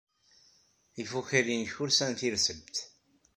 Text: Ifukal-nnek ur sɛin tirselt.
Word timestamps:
Ifukal-nnek 1.01 1.73
ur 1.83 1.89
sɛin 1.91 2.15
tirselt. 2.19 2.77